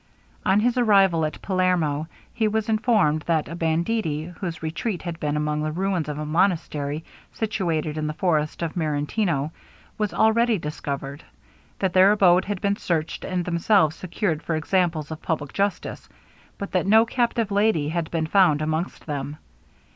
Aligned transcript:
On 0.47 0.61
his 0.61 0.79
arrival 0.79 1.25
at 1.25 1.43
Palermo 1.43 2.07
he 2.33 2.47
was 2.47 2.69
informed, 2.69 3.21
that 3.27 3.47
a 3.47 3.53
banditti, 3.55 4.23
whose 4.39 4.63
retreat 4.63 5.03
had 5.03 5.19
been 5.19 5.37
among 5.37 5.61
the 5.61 5.71
ruins 5.71 6.09
of 6.09 6.17
a 6.17 6.25
monastery, 6.25 7.05
situated 7.33 7.99
in 7.99 8.07
the 8.07 8.15
forest 8.15 8.63
of 8.63 8.75
Marentino, 8.75 9.51
was 9.99 10.11
already 10.11 10.57
discovered; 10.57 11.23
that 11.77 11.93
their 11.93 12.11
abode 12.11 12.45
had 12.45 12.61
been 12.61 12.77
searched, 12.77 13.23
and 13.23 13.45
themselves 13.45 13.95
secured 13.95 14.41
for 14.41 14.55
examples 14.55 15.11
of 15.11 15.21
public 15.21 15.53
justice 15.53 16.09
but 16.57 16.71
that 16.71 16.87
no 16.87 17.05
captive 17.05 17.51
lady 17.51 17.89
had 17.89 18.09
been 18.09 18.25
found 18.25 18.63
amongst 18.63 19.05
them. 19.05 19.37